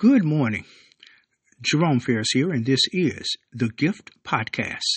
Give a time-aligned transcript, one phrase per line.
[0.00, 0.64] Good morning.
[1.60, 4.96] Jerome Ferris here, and this is the Gyft Podcast.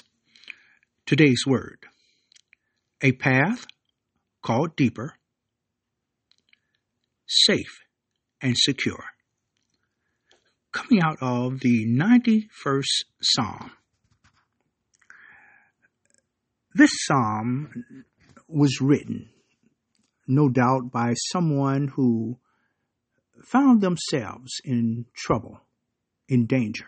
[1.06, 1.79] Today's word
[3.01, 3.66] a path
[4.42, 5.16] called deeper,
[7.27, 7.81] safe,
[8.41, 9.04] and secure.
[10.71, 13.71] Coming out of the 91st Psalm.
[16.73, 18.05] This psalm
[18.47, 19.27] was written,
[20.29, 22.38] no doubt, by someone who
[23.44, 25.60] found themselves in trouble,
[26.28, 26.88] in danger.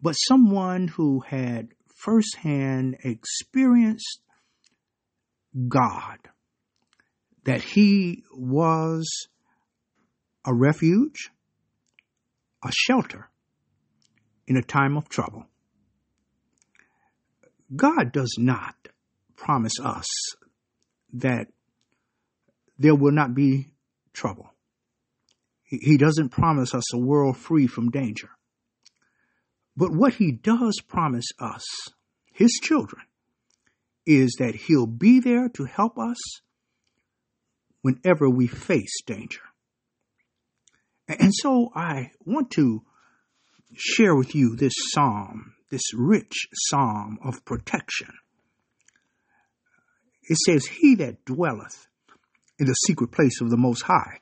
[0.00, 4.20] But someone who had firsthand experienced
[5.68, 6.18] God,
[7.44, 9.28] that He was
[10.44, 11.30] a refuge,
[12.64, 13.28] a shelter
[14.46, 15.46] in a time of trouble.
[17.74, 18.74] God does not
[19.36, 20.06] promise us
[21.14, 21.46] that
[22.78, 23.68] there will not be
[24.12, 24.51] trouble.
[25.80, 28.28] He doesn't promise us a world free from danger.
[29.74, 31.64] But what he does promise us,
[32.34, 33.02] his children,
[34.04, 36.18] is that he'll be there to help us
[37.80, 39.40] whenever we face danger.
[41.08, 42.82] And so I want to
[43.74, 48.12] share with you this psalm, this rich psalm of protection.
[50.24, 51.88] It says, He that dwelleth
[52.58, 54.21] in the secret place of the Most High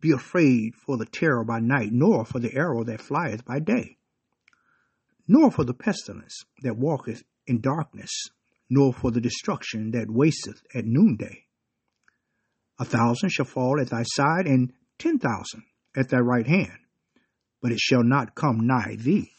[0.00, 3.96] be afraid for the terror by night, nor for the arrow that flieth by day,
[5.26, 8.10] nor for the pestilence that walketh in darkness,
[8.70, 11.44] nor for the destruction that wasteth at noonday.
[12.78, 15.64] A thousand shall fall at thy side, and ten thousand
[15.96, 16.78] at thy right hand,
[17.60, 19.32] but it shall not come nigh thee.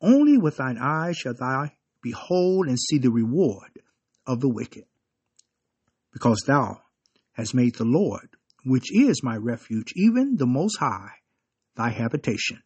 [0.00, 1.70] Only with thine eyes shalt thou
[2.02, 3.80] behold and see the reward
[4.26, 4.84] of the wicked,
[6.12, 6.80] because thou
[7.32, 8.28] hast made the Lord
[8.66, 11.12] which is my refuge, even the Most High,
[11.76, 12.60] thy habitation.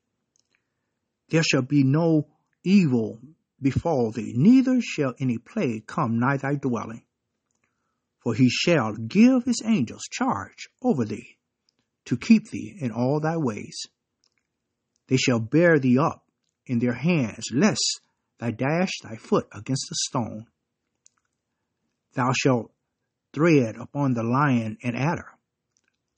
[1.28, 2.26] There shall be no
[2.64, 3.20] evil
[3.60, 7.02] befall thee, neither shall any plague come nigh thy dwelling.
[8.20, 11.36] For he shall give his angels charge over thee,
[12.06, 13.86] to keep thee in all thy ways.
[15.08, 16.24] They shall bear thee up
[16.64, 18.00] in their hands, lest
[18.38, 20.46] thou dash thy foot against a stone.
[22.14, 22.72] Thou shalt
[23.34, 25.34] tread upon the lion and adder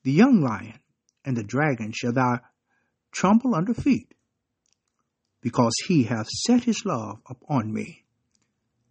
[0.02, 0.78] the young lion
[1.24, 2.40] and the dragon shall thou
[3.12, 4.14] trample under feet,
[5.40, 8.04] because he hath set his love upon me.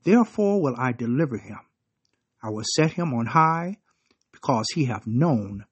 [0.03, 1.59] Therefore will I deliver him.
[2.43, 3.77] I will set him on high,
[4.31, 5.65] because he hath known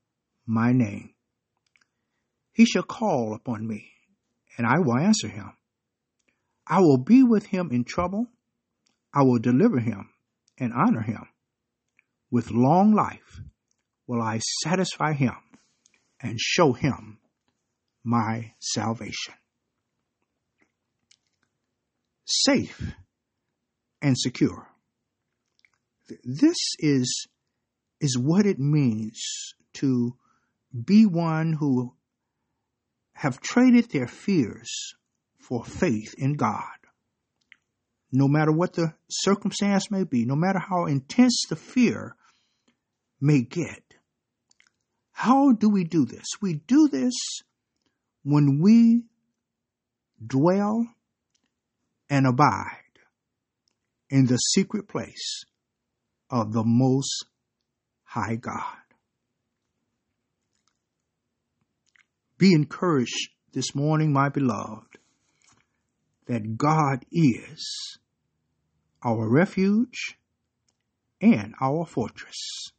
[0.45, 1.13] my name.
[2.53, 3.89] He shall call upon me,
[4.57, 5.53] and I will answer him.
[6.67, 8.27] I will be with him in trouble.
[9.13, 10.09] I will deliver him
[10.57, 11.27] and honor him.
[12.29, 13.41] With long life
[14.09, 15.35] will I satisfy him
[16.19, 17.19] and show him
[18.03, 19.35] my salvation.
[22.25, 22.95] Safe
[24.01, 24.67] and secure.
[26.23, 27.27] This is,
[28.01, 30.15] is what it means to
[30.73, 31.93] be one who
[33.13, 34.95] have traded their fears
[35.37, 36.63] for faith in God.
[38.11, 42.15] No matter what the circumstance may be, no matter how intense the fear
[43.21, 43.83] may get,
[45.19, 46.25] how do we do this?
[46.41, 47.13] We do this
[48.23, 49.03] when we
[50.25, 50.87] dwell
[52.09, 53.01] and abide
[54.09, 55.43] in the secret place
[56.29, 57.25] of the Most
[58.05, 58.77] High God.
[62.37, 64.99] Be encouraged this morning, my beloved,
[66.27, 67.99] that God is
[69.03, 70.17] our refuge
[71.19, 72.71] and our fortress.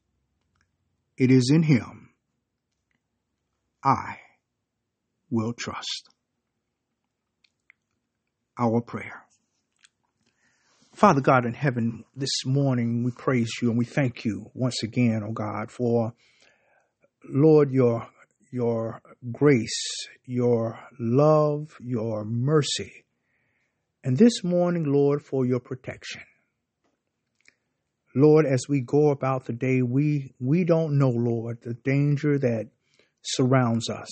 [1.19, 2.10] It is in Him
[3.85, 4.17] I
[5.31, 6.09] will trust.
[8.59, 9.25] Our prayer.
[10.94, 15.23] Father God in heaven, this morning we praise you and we thank you once again,
[15.27, 16.12] oh God, for
[17.25, 18.09] Lord, your
[18.50, 19.00] your
[19.32, 23.05] grace, your love, your mercy.
[24.03, 26.23] And this morning, Lord, for your protection.
[28.15, 32.71] Lord, as we go about the day, we, we don't know, Lord, the danger that
[33.23, 34.09] surrounds us.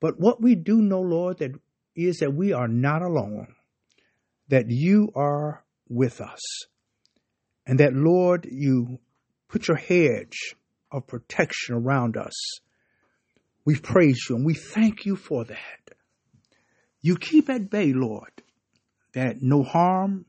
[0.00, 1.52] But what we do know, Lord, that
[1.96, 3.54] is that we are not alone,
[4.48, 6.40] that you are with us,
[7.66, 8.98] and that, Lord, you
[9.48, 10.54] put your hedge
[10.90, 12.34] of protection around us.
[13.64, 15.96] We praise you and we thank you for that.
[17.00, 18.42] You keep at bay, Lord,
[19.14, 20.26] that no harm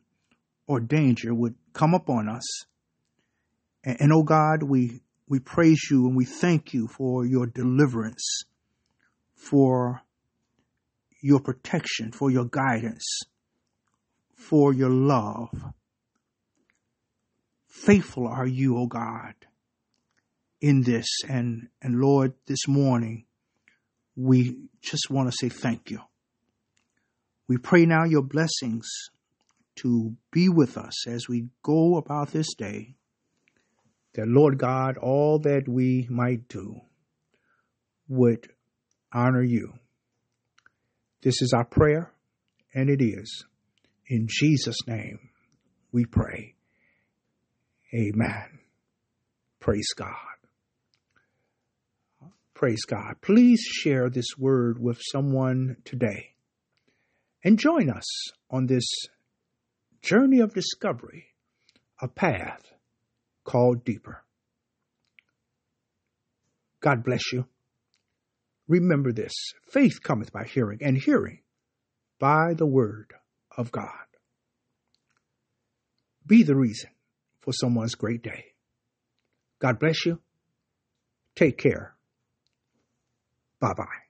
[0.68, 2.44] or danger would come upon us.
[3.84, 8.44] And, and oh God, we, we praise you and we thank you for your deliverance,
[9.36, 10.01] for
[11.22, 13.22] your protection, for your guidance,
[14.36, 15.50] for your love.
[17.68, 19.33] Faithful are you, O oh God,
[20.62, 21.07] in this.
[21.28, 23.25] And, and Lord, this morning,
[24.16, 26.00] we just want to say thank you.
[27.48, 28.88] We pray now your blessings
[29.78, 32.95] to be with us as we go about this day.
[34.15, 36.81] That, Lord God, all that we might do
[38.07, 38.47] would
[39.13, 39.73] honor you.
[41.21, 42.12] This is our prayer,
[42.73, 43.45] and it is.
[44.07, 45.29] In Jesus' name
[45.91, 46.56] we pray.
[47.94, 48.59] Amen.
[49.59, 50.13] Praise God.
[52.53, 53.15] Praise God.
[53.21, 56.35] Please share this word with someone today
[57.44, 58.06] and join us
[58.50, 58.88] on this
[60.01, 61.25] journey of discovery,
[62.01, 62.75] a path
[63.45, 64.24] called deeper.
[66.81, 67.45] God bless you.
[68.68, 69.33] Remember this
[69.69, 71.39] faith cometh by hearing, and hearing
[72.19, 73.13] by the word
[73.56, 73.89] of God.
[76.25, 76.89] Be the reason
[77.39, 78.45] for someone's great day.
[79.59, 80.19] God bless you.
[81.36, 81.95] Take care.
[83.59, 84.05] Bye bye.